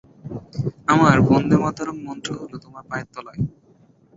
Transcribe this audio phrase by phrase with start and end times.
[0.87, 3.41] আমার বন্দেমাতরং মন্ত্র রইল তোমার পায়ের তলায়।